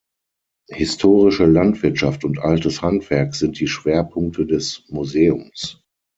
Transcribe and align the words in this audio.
Historische 0.71 1.45
Landwirtschaft 1.45 2.23
und 2.25 2.39
altes 2.39 2.81
Handwerk 2.81 3.35
sind 3.35 3.59
die 3.59 3.67
Schwerpunkte 3.67 4.47
des 4.47 4.83
Museums. 4.89 5.79